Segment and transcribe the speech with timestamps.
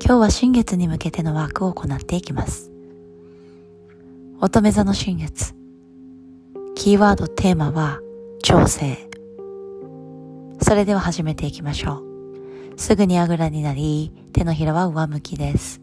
[0.00, 2.70] 今日は新月に向けてのワークを行っていきます。
[4.40, 5.54] 乙女座の新月。
[6.76, 8.00] キーワードテーマは
[8.42, 8.96] 調整。
[10.62, 12.04] それでは始めていきましょ
[12.76, 12.80] う。
[12.80, 15.80] すぐにあぐらになり、手のひらは上向きです。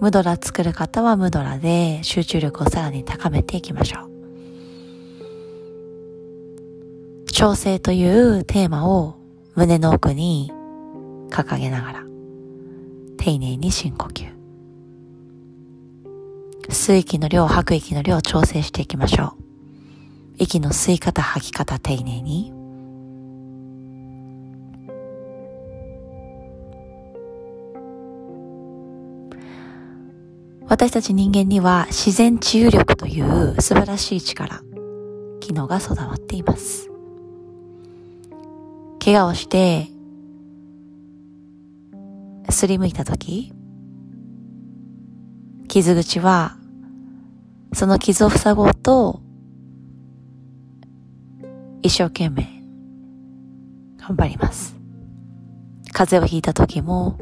[0.00, 4.10] ムドラ作る方はムドラで集中力をさらに高めていきましょう。
[7.30, 9.14] 調整というテーマを
[9.54, 10.50] 胸の奥に
[11.32, 12.02] 掲げながら
[13.16, 14.30] 丁寧に深呼吸。
[16.68, 19.42] 吸う息の量、吐く息の量を調整していきましょう。
[20.38, 22.52] 息の吸い方、吐き方、丁寧に。
[30.66, 34.62] 私たち人間には自然治癒力という素晴らしい力、
[35.40, 36.90] 機能が備わっています。
[39.04, 39.91] 怪我をして、
[42.52, 43.52] すりむいたとき、
[45.68, 46.56] 傷口は、
[47.72, 49.20] その傷を塞ごうと、
[51.82, 52.46] 一生懸命、
[53.98, 54.76] 頑張ります。
[55.92, 57.18] 風邪をひいた時も、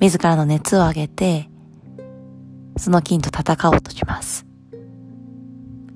[0.00, 1.48] 自らの熱を上げて、
[2.76, 4.46] その菌と戦おうとします。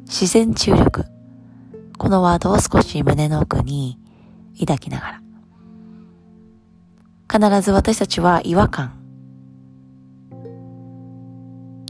[0.07, 1.05] 自然治癒力。
[1.97, 3.99] このワードを少し胸の奥に
[4.61, 5.24] 抱きながら。
[7.35, 8.93] 必ず私たちは違和感。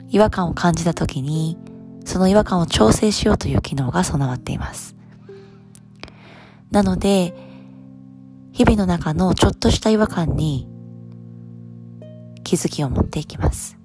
[0.09, 1.59] 違和感を感じた時に、
[2.07, 4.97] その違和感を調整しようという機能が備わっています。
[6.71, 7.35] なので、
[8.53, 10.67] 日々の中のちょっとした違和感に
[12.43, 13.77] 気づきを持っていきます。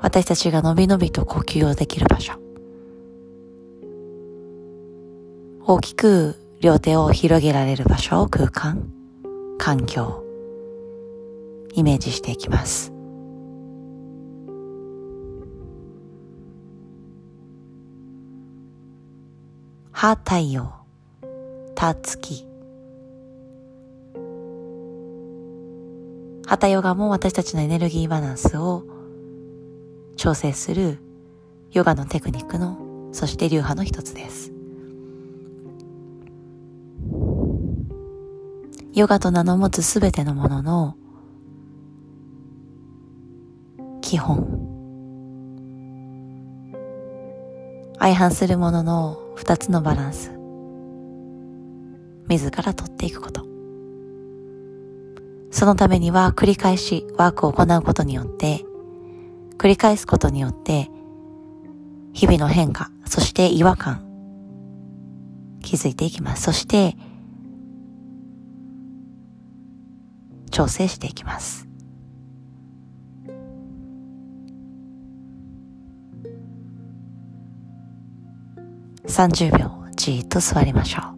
[0.00, 2.51] 私たちがのびのびと呼吸をできる場所。
[5.72, 8.92] 大きく両手を広げられる場所、空間、
[9.56, 10.22] 環境、
[11.72, 12.92] イメージしていきます。
[19.92, 20.74] は太陽。
[21.74, 22.46] たつき。
[26.46, 28.84] 旗ヨガも私たちのエネルギーバランスを
[30.16, 30.98] 調整する
[31.70, 34.52] ヨガのテクニックの、そして流派の一つです。
[38.94, 40.96] ヨガと名の持つすべてのものの
[44.02, 44.46] 基本。
[47.98, 50.30] 相反するものの二つのバランス。
[52.28, 53.46] 自ら取っていくこと。
[55.50, 58.62] そのためには繰り返しワークを行うことによって、
[59.56, 60.90] 繰り返すことによって、
[62.12, 64.04] 日々の変化、そして違和感、
[65.62, 66.42] 気づいていきます。
[66.42, 66.94] そして、
[70.52, 71.66] 調整していきます。
[79.06, 81.12] 30秒じーっと座りましょう。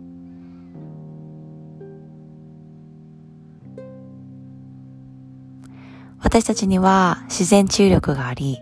[6.20, 8.58] 私たちには自然治癒力があり、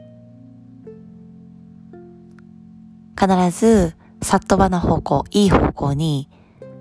[3.18, 6.28] 必ずさっとばな方向、いい方向に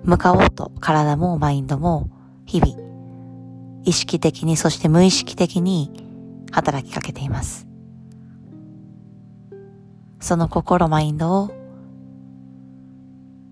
[0.02, 2.10] 向かおうと体もマインドも
[2.44, 2.91] 日々
[3.84, 5.90] 意識的にそして無意識的に
[6.52, 7.66] 働きかけています。
[10.20, 11.50] その心マインドを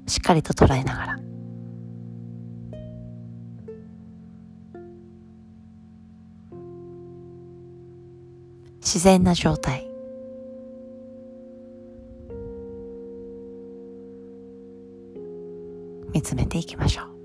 [0.07, 1.21] しっかりと捉えながら。
[8.81, 9.87] 自然な状態。
[16.13, 17.20] 見つめていきましょう。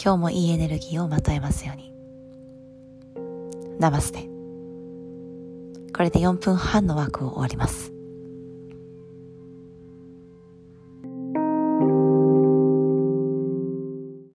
[0.00, 1.92] 今日もいいエネルギーをまとえますように。
[3.80, 4.28] ナマステ。
[5.92, 7.97] これで4分半の枠を終わります。